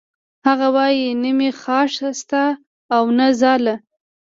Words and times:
هغه 0.47 0.67
وایی 0.75 1.07
نه 1.21 1.31
مې 1.37 1.49
خاښ 1.61 1.89
شته 2.17 2.43
او 2.95 3.03
نه 3.17 3.27
ځاله 3.39 3.75